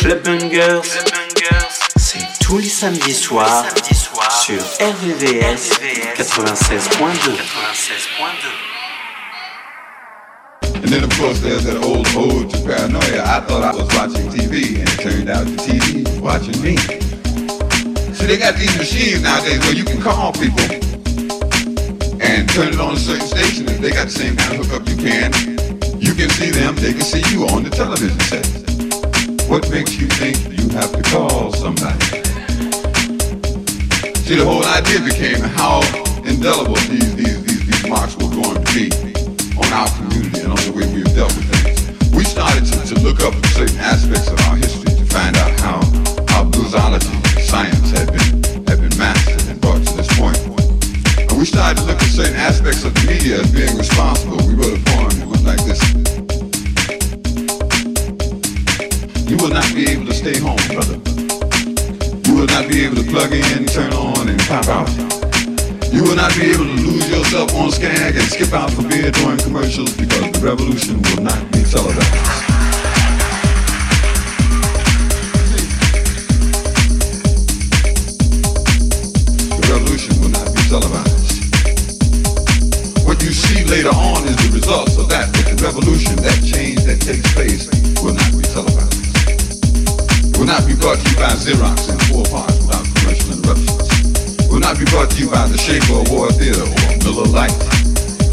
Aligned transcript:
Club 0.00 0.20
c'est 1.96 2.18
tous 2.40 2.58
les 2.58 2.68
samedis 2.68 3.14
soirs 3.14 3.64
sur 4.42 4.60
RVVS 4.80 5.70
96.2. 6.16 7.30
And 10.76 10.90
then 10.90 11.04
of 11.04 11.10
course 11.18 11.40
there's 11.40 11.64
that 11.64 11.76
old 11.82 12.06
ode 12.16 12.50
to 12.50 12.58
paranoia. 12.62 13.22
I 13.24 13.40
thought 13.40 13.62
I 13.62 13.72
was 13.74 13.88
watching 13.96 14.28
TV 14.28 14.78
and 14.80 14.88
it 14.88 14.98
turned 15.00 15.30
out 15.30 15.46
the 15.46 15.56
TV 15.56 16.04
was 16.04 16.20
watching 16.20 16.60
me. 16.60 16.76
See 18.14 18.26
they 18.26 18.36
got 18.36 18.56
these 18.56 18.76
machines 18.76 19.22
nowadays 19.22 19.60
where 19.60 19.74
you 19.74 19.84
can 19.84 20.00
call 20.00 20.32
people 20.32 20.64
and 22.20 22.48
turn 22.50 22.74
it 22.74 22.80
on 22.80 22.94
a 22.94 22.98
certain 22.98 23.26
station. 23.26 23.68
If 23.68 23.80
they 23.80 23.90
got 23.90 24.06
the 24.06 24.10
same 24.10 24.36
kind 24.36 24.60
of 24.60 24.66
hookup 24.66 24.88
you 24.88 24.96
can, 24.96 25.53
you 26.04 26.14
can 26.14 26.28
see 26.36 26.50
them, 26.50 26.76
they 26.76 26.92
can 26.92 27.00
see 27.00 27.24
you 27.32 27.48
on 27.48 27.64
the 27.64 27.70
television 27.70 28.20
set. 28.28 28.44
What 29.48 29.70
makes 29.70 29.96
you 29.96 30.06
think 30.20 30.36
you 30.52 30.68
have 30.76 30.92
to 30.92 31.02
call 31.08 31.50
somebody? 31.52 31.96
See, 34.20 34.36
the 34.36 34.44
whole 34.44 34.64
idea 34.64 35.00
became 35.00 35.40
how 35.40 35.80
indelible 36.28 36.76
these, 36.92 37.16
these, 37.16 37.40
these, 37.44 37.64
these 37.64 37.88
marks 37.88 38.16
were 38.20 38.28
going 38.28 38.52
to 38.52 38.68
be 38.76 38.92
on 39.56 39.68
our 39.72 39.88
community 39.96 40.44
and 40.44 40.52
on 40.52 40.60
the 40.68 40.72
way 40.76 40.84
we've 40.92 41.08
dealt 41.16 41.32
with 41.32 41.48
things. 41.48 41.80
We 42.12 42.24
started 42.24 42.68
to, 42.68 42.76
to 42.84 42.96
look 43.00 43.24
up 43.24 43.32
certain 43.56 43.80
aspects 43.80 44.28
of 44.28 44.36
our 44.48 44.56
history 44.56 44.92
to 44.92 45.04
find 45.08 45.36
out 45.40 45.52
how, 45.60 45.80
how 46.28 46.44
bluesology 46.44 47.16
science 47.40 47.90
had 47.96 48.12
been, 48.12 48.68
had 48.68 48.76
been 48.76 48.96
mastered 49.00 49.48
and 49.48 49.60
brought 49.60 49.80
to 49.80 49.92
this 49.96 50.10
point. 50.20 50.36
And 51.16 51.38
we 51.38 51.46
started 51.48 51.80
to 51.80 51.84
look 51.88 51.96
at 51.96 52.12
certain 52.12 52.36
aspects 52.36 52.84
of 52.84 52.92
the 52.92 53.04
media 53.08 53.40
as 53.40 53.48
being 53.52 53.72
responsible. 53.76 54.36
We 54.44 54.52
wrote 54.52 54.76
a 54.76 54.84
poem 54.84 55.13
You 59.28 59.36
will 59.38 59.50
not 59.50 59.74
be 59.74 59.88
able 59.90 60.06
to 60.06 60.14
stay 60.14 60.38
home, 60.38 60.56
brother. 60.68 61.00
You 62.26 62.34
will 62.34 62.46
not 62.46 62.68
be 62.68 62.84
able 62.84 62.96
to 62.96 63.04
plug 63.10 63.32
in, 63.32 63.66
turn 63.66 63.92
on, 63.92 64.28
and 64.28 64.40
pop 64.42 64.68
out. 64.68 64.88
You 65.92 66.02
will 66.02 66.16
not 66.16 66.34
be 66.34 66.50
able 66.50 66.64
to 66.64 66.76
lose 66.82 67.08
yourself 67.10 67.54
on 67.54 67.70
Skag 67.70 68.16
and 68.16 68.26
skip 68.26 68.52
out 68.52 68.70
for 68.70 68.82
beer 68.82 69.10
during 69.10 69.38
commercials 69.38 69.96
because 69.96 70.30
the 70.32 70.40
revolution 70.42 71.02
will 71.02 71.22
not 71.22 71.40
be 71.52 71.62
televised. 71.62 72.53
Revolution, 85.74 86.14
that 86.22 86.38
change 86.46 86.78
that 86.86 87.02
takes 87.02 87.26
place, 87.34 87.66
will 87.98 88.14
not 88.14 88.30
be 88.30 88.46
televised 88.54 88.94
will 90.38 90.46
not 90.46 90.66
be 90.66 90.74
brought 90.74 90.98
to 90.98 91.10
you 91.10 91.16
by 91.16 91.30
Xerox 91.34 91.90
in 91.90 91.98
four 92.10 92.22
parts 92.30 92.58
without 92.62 92.84
commercial 92.94 93.32
interruptions. 93.32 94.50
Will 94.50 94.60
not 94.60 94.78
be 94.78 94.84
brought 94.86 95.10
to 95.10 95.18
you 95.18 95.30
by 95.30 95.46
the 95.46 95.56
Schaefer 95.56 96.04
War 96.12 96.30
Theater 96.32 96.62
or 96.62 96.90
Miller 97.02 97.26
Lite, 97.26 97.54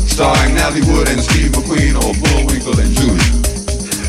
starring 0.10 0.56
Natalie 0.56 0.86
Wood 0.92 1.10
and 1.10 1.22
Steve 1.22 1.52
McQueen 1.52 1.96
or 1.98 2.14
Bullwinkle 2.20 2.78
and 2.78 2.92
Julia. 2.94 3.32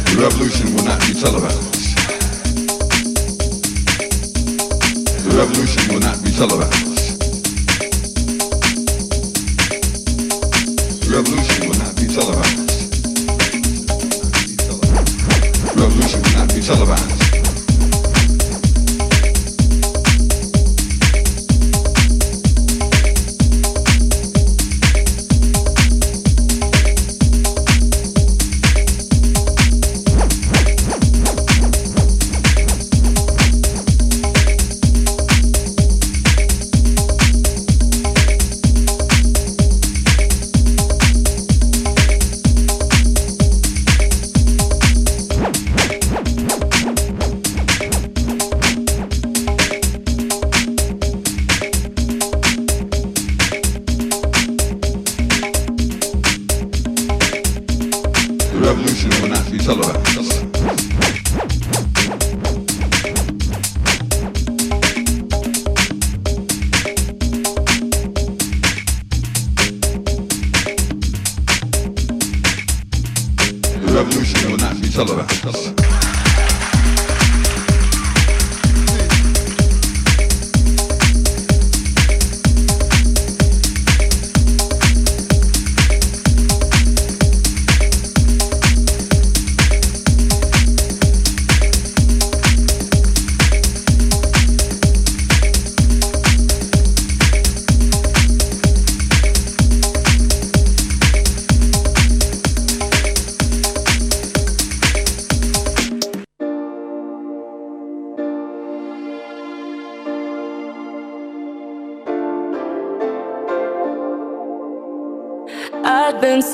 The 0.09 0.17
revolution 0.21 0.75
will 0.75 0.85
not 0.85 1.01
be 1.07 1.15
televised. 1.15 1.95
The 5.25 5.33
revolution 5.37 5.95
will 5.95 6.01
not 6.01 6.25
be 6.25 6.31
televised. 6.33 6.92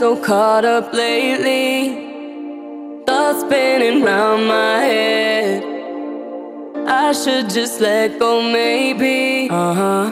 So 0.09 0.17
caught 0.17 0.65
up 0.65 0.95
lately. 0.95 1.69
Thoughts 3.05 3.41
spinning 3.43 4.03
round 4.03 4.47
my 4.47 4.79
head. 4.93 5.63
I 6.87 7.13
should 7.13 7.51
just 7.51 7.79
let 7.83 8.19
go, 8.19 8.41
maybe. 8.41 9.51
Uh 9.51 9.75
huh. 9.81 10.07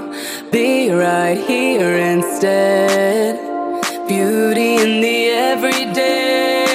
Be 0.52 0.90
right 0.90 1.38
here 1.50 1.96
instead. 2.12 3.38
Beauty 4.06 4.70
in 4.84 5.00
the 5.00 5.18
everyday. 5.52 6.66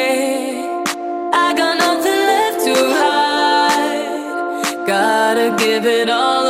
I 1.45 1.47
got 1.61 1.75
nothing 1.85 2.21
left 2.31 2.59
to 2.67 2.75
hide. 3.01 4.87
Gotta 4.87 5.47
give 5.63 5.85
it 5.85 6.09
all 6.09 6.40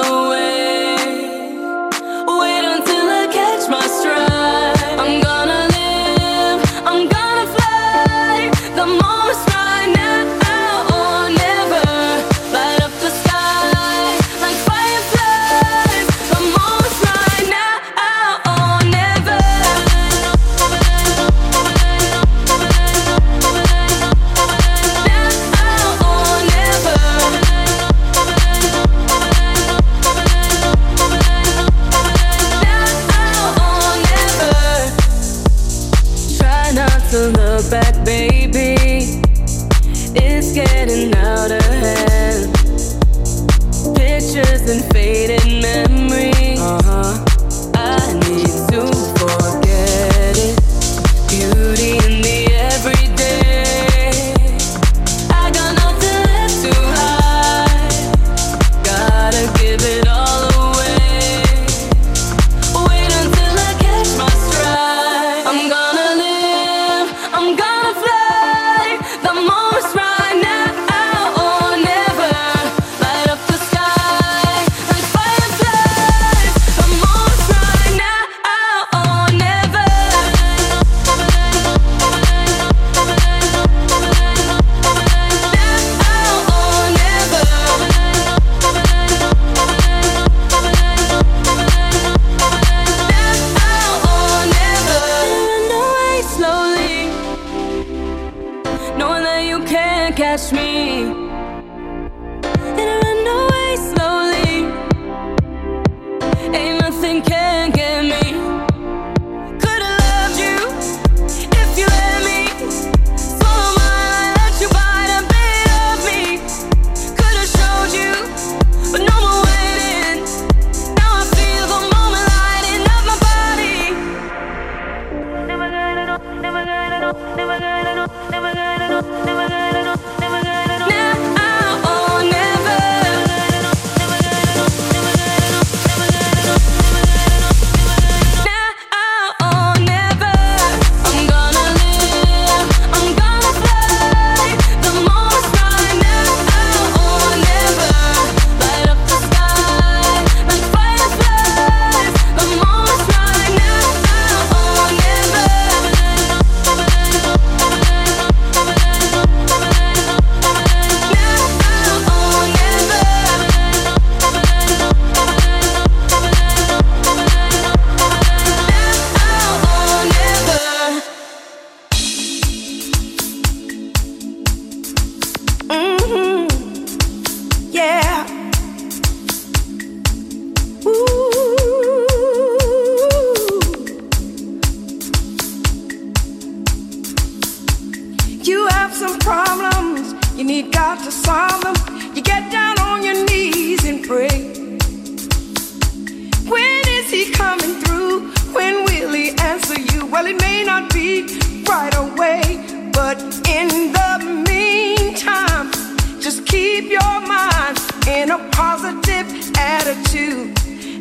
Keep 206.52 206.92
your 206.92 207.22
mind 207.22 207.80
in 208.10 208.30
a 208.30 208.38
positive 208.52 209.26
attitude. 209.58 210.58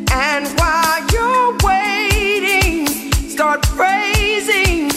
And 0.09 0.47
while 0.57 1.05
you're 1.11 1.57
waiting, 1.61 2.87
start 3.27 3.61
praising. 3.63 4.89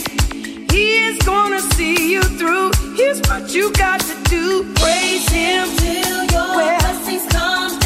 He 0.70 1.08
is 1.08 1.18
gonna 1.26 1.60
see 1.60 2.12
you 2.12 2.22
through. 2.22 2.70
Here's 2.94 3.20
what 3.22 3.52
you 3.52 3.72
got 3.72 3.98
to 4.02 4.14
do. 4.30 4.72
Praise 4.74 5.28
him 5.28 5.68
till 5.76 6.24
your 6.26 6.56
well, 6.56 6.78
blessings 6.78 7.26
come. 7.32 7.83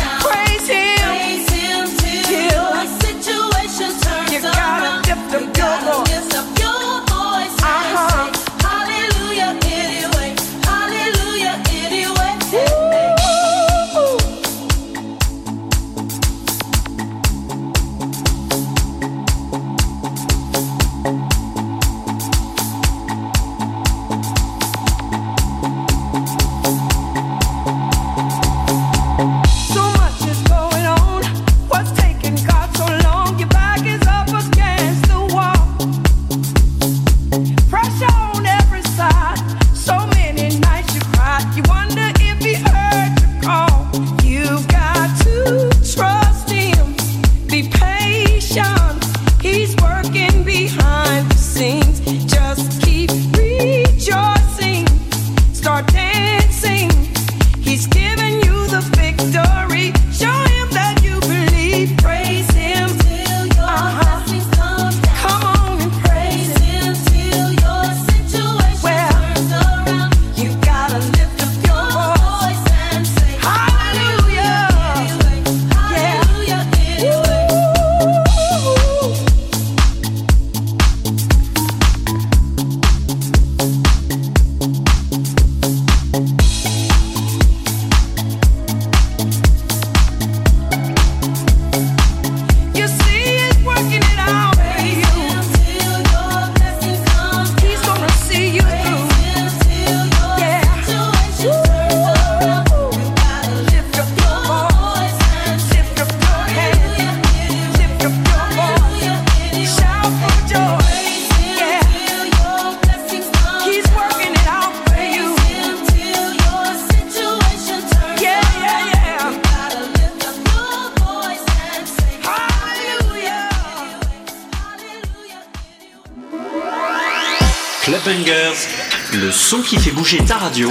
bouger 130.10 130.24
ta 130.24 130.38
radio 130.38 130.70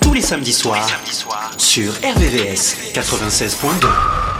tous 0.00 0.14
les 0.14 0.20
samedis 0.20 0.52
soirs 0.52 0.86
sur 1.58 1.92
RVVS 1.94 2.92
96.2. 2.94 4.31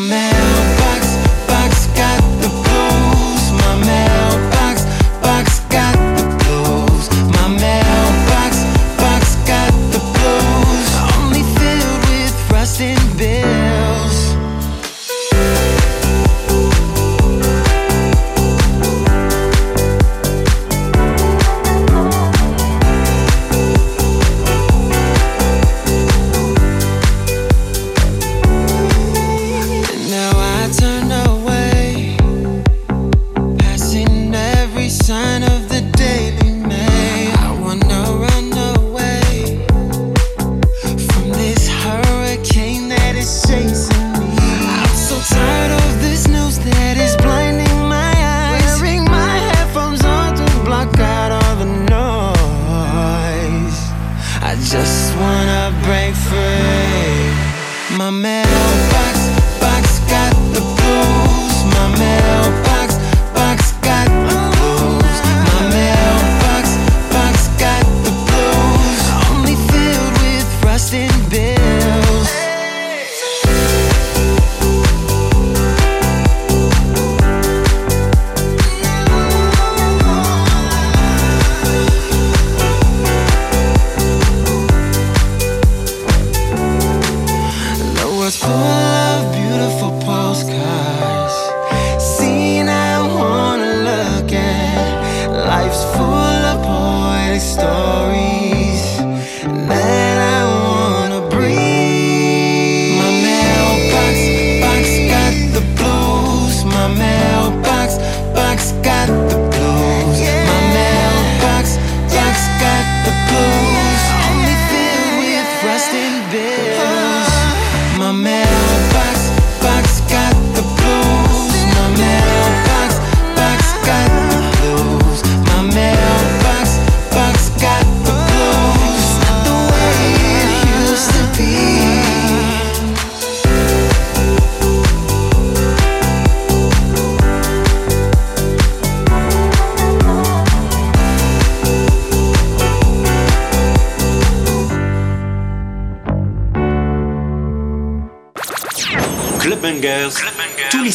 My 0.00 0.39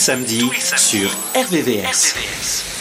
tous 0.05 0.11
les 0.11 0.59
samedis 0.59 0.77
sur 0.77 1.09
RVVS. 1.35 2.74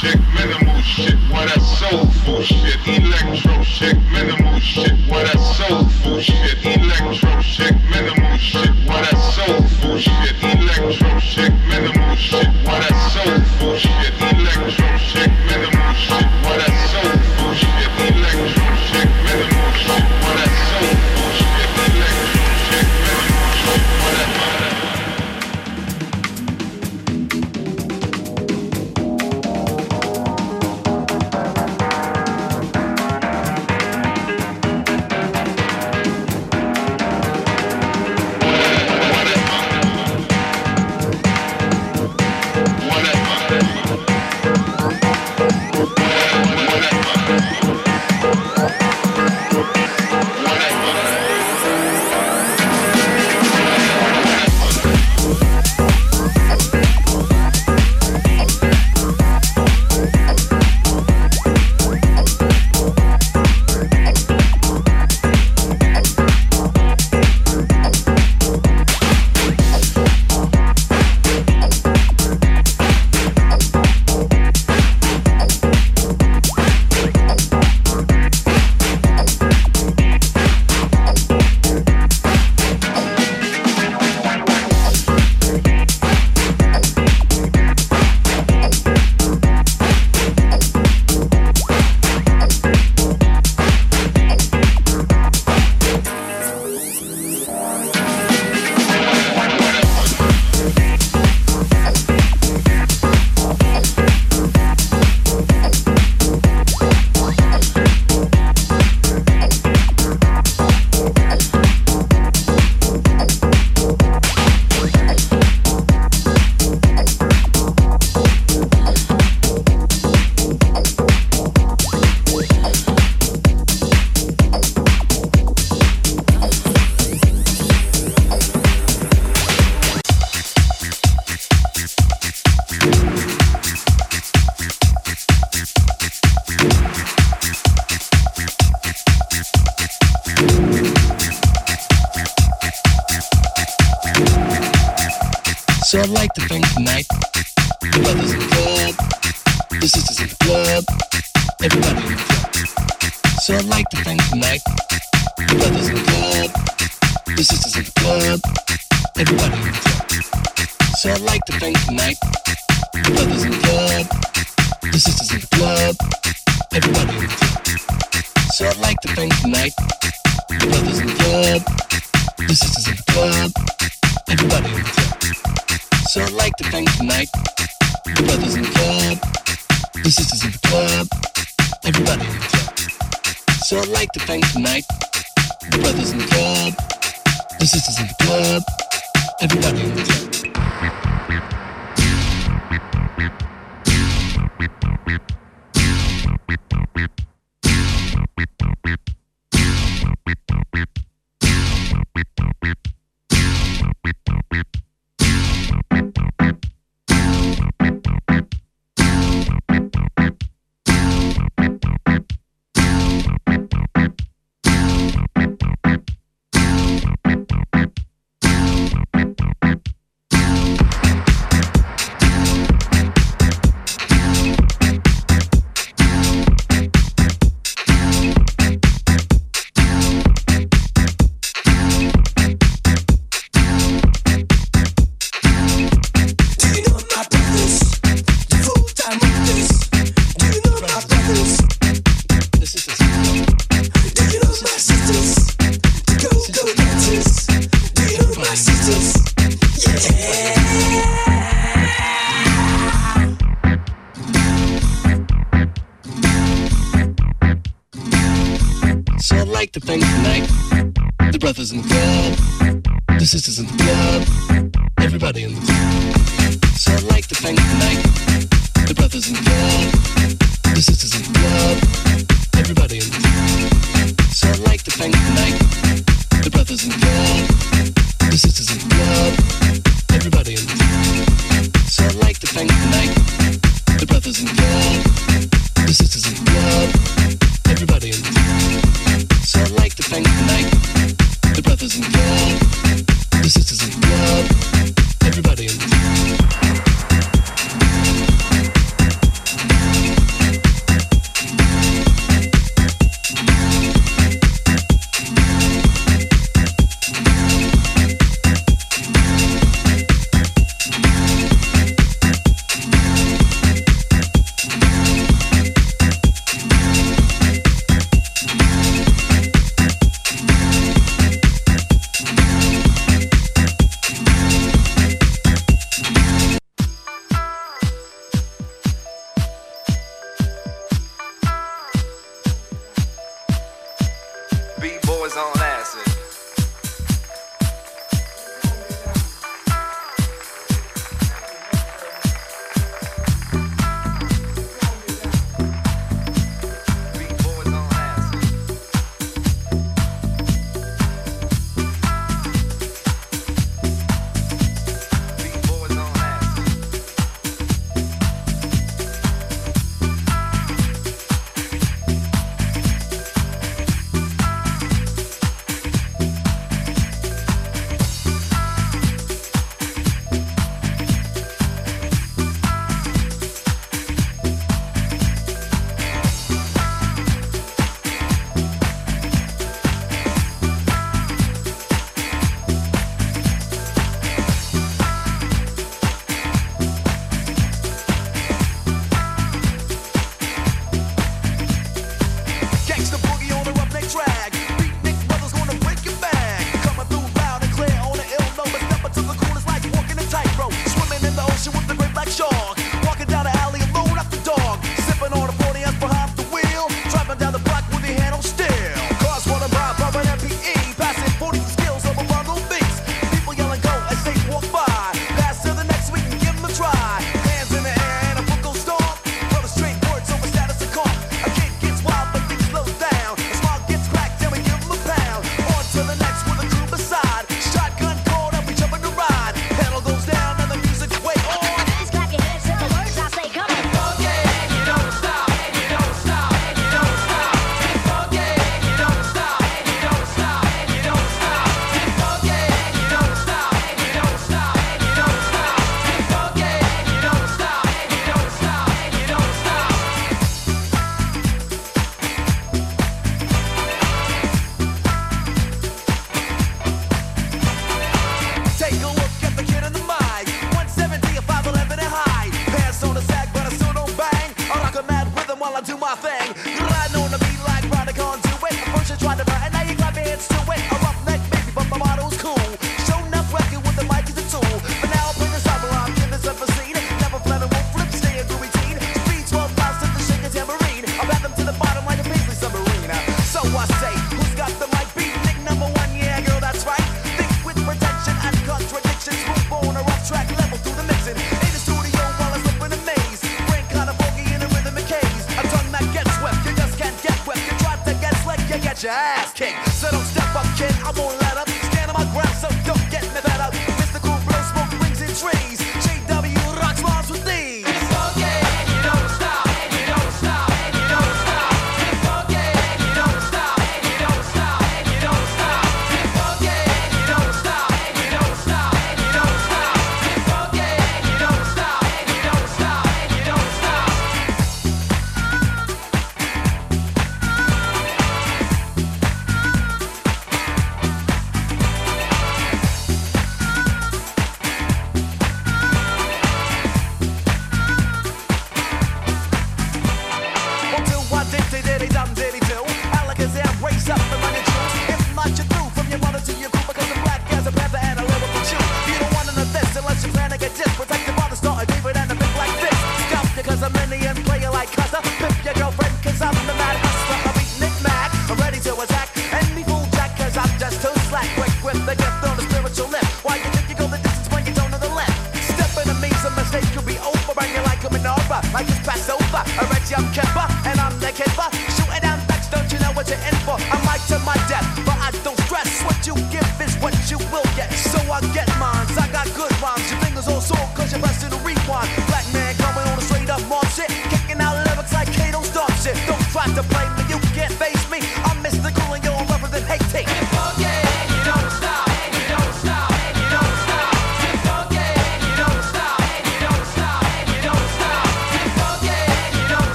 Check 0.00 0.18
minimum. 0.34 0.69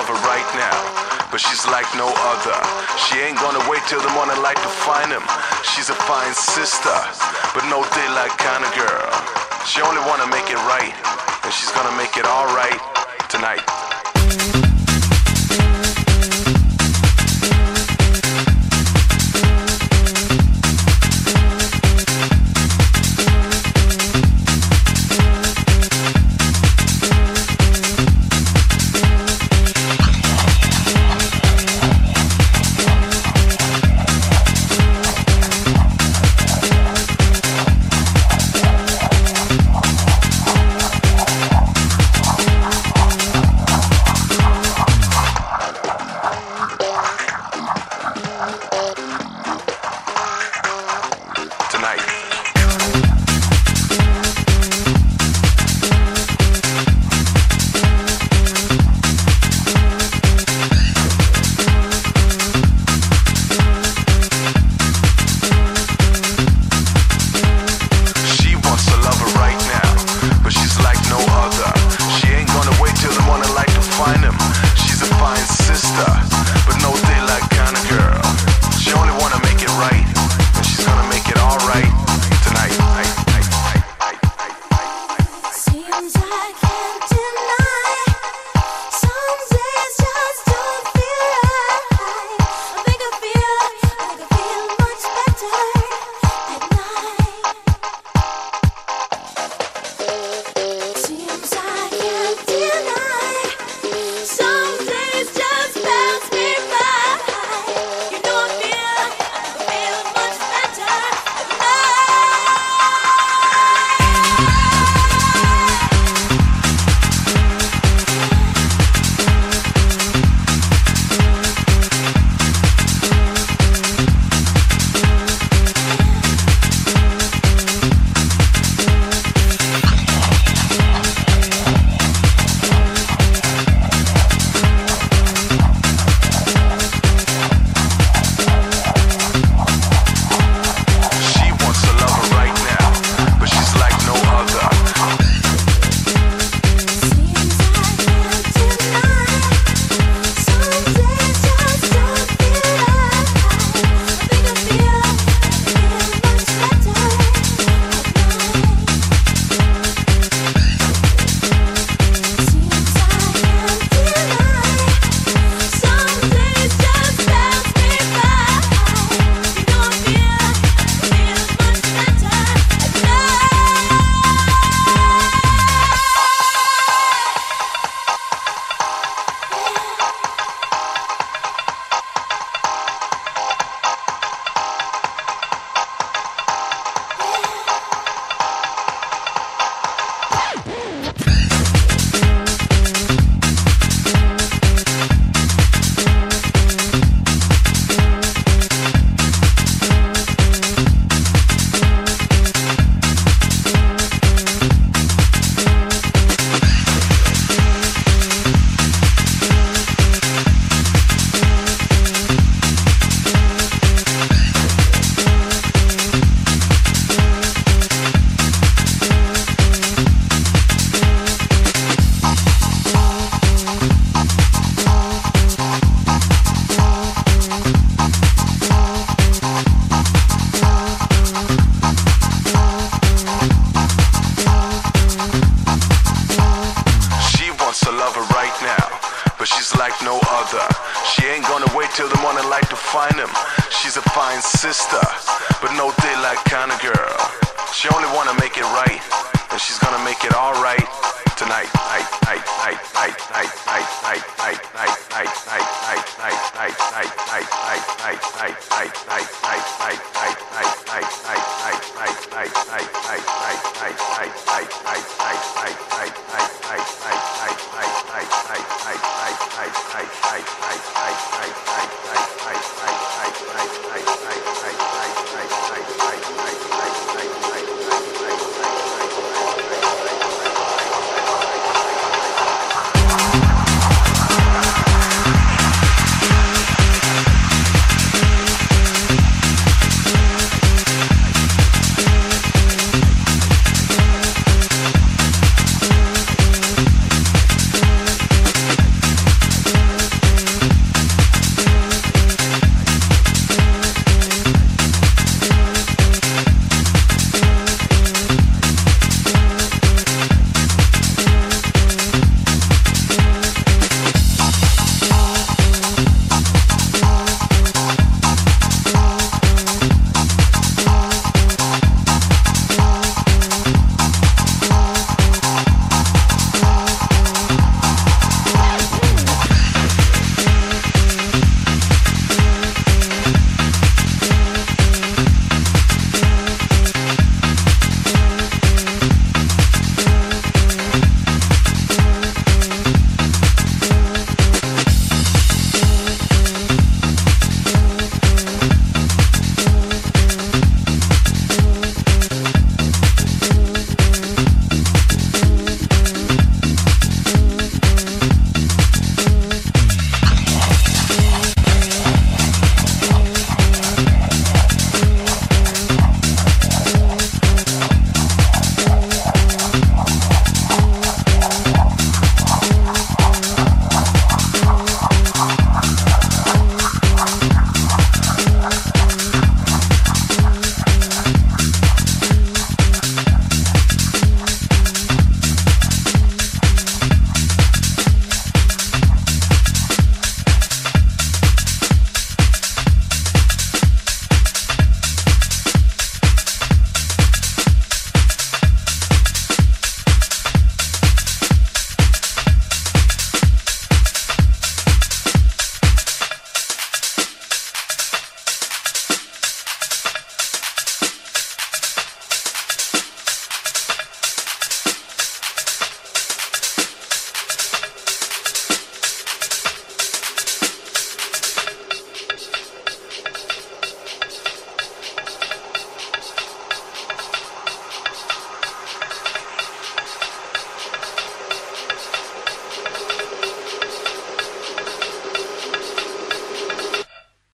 love 0.00 0.16
her 0.16 0.28
right 0.32 0.48
now, 0.56 0.80
but 1.30 1.40
she's 1.40 1.66
like 1.68 1.84
no 1.92 2.08
other. 2.08 2.56
She 2.96 3.20
ain't 3.20 3.36
gonna 3.36 3.60
wait 3.68 3.84
till 3.84 4.00
the 4.00 4.08
morning 4.16 4.40
light 4.40 4.56
to 4.56 4.72
find 4.88 5.12
him. 5.12 5.20
She's 5.62 5.90
a 5.90 5.98
fine 6.08 6.32
sister, 6.32 6.96
but 7.52 7.68
no 7.68 7.84
daylight 7.92 8.32
kind 8.40 8.64
of 8.64 8.72
girl. 8.72 9.12
She 9.68 9.82
only 9.82 10.00
wanna 10.08 10.26
make 10.32 10.48
it 10.48 10.60
right, 10.64 10.96
and 11.44 11.52
she's 11.52 11.70
gonna 11.72 11.94
make 12.00 12.16
it 12.16 12.24
alright 12.24 12.80
tonight. 13.28 13.89